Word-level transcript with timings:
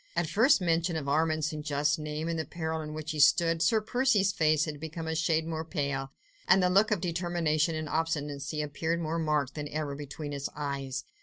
At 0.15 0.25
first 0.27 0.61
mention 0.61 0.95
of 0.95 1.07
Armand 1.07 1.45
St. 1.45 1.63
Just's 1.63 1.99
name 1.99 2.27
and 2.27 2.39
of 2.39 2.43
the 2.43 2.49
peril 2.49 2.81
in 2.81 2.95
which 2.95 3.11
he 3.11 3.19
stood, 3.19 3.61
Sir 3.61 3.81
Percy's 3.81 4.31
face 4.31 4.65
had 4.65 4.79
become 4.79 5.05
a 5.05 5.13
shade 5.13 5.45
more 5.45 5.63
pale; 5.63 6.09
and 6.47 6.63
the 6.63 6.71
look 6.71 6.89
of 6.89 7.01
determination 7.01 7.75
and 7.75 7.87
obstinacy 7.87 8.63
appeared 8.63 8.99
more 8.99 9.19
marked 9.19 9.53
than 9.53 9.67
ever 9.69 9.93
between 9.93 10.31
his 10.31 10.49
eyes. 10.55 11.03